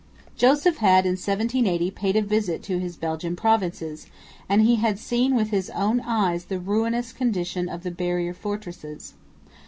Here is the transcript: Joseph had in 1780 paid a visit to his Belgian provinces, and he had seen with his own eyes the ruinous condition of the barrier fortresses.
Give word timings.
Joseph 0.35 0.77
had 0.77 1.05
in 1.05 1.11
1780 1.11 1.91
paid 1.91 2.15
a 2.15 2.23
visit 2.23 2.63
to 2.63 2.79
his 2.79 2.97
Belgian 2.97 3.35
provinces, 3.35 4.07
and 4.49 4.63
he 4.63 4.77
had 4.77 4.97
seen 4.97 5.35
with 5.35 5.51
his 5.51 5.69
own 5.69 5.99
eyes 6.01 6.45
the 6.45 6.57
ruinous 6.57 7.13
condition 7.13 7.69
of 7.69 7.83
the 7.83 7.91
barrier 7.91 8.33
fortresses. 8.33 9.13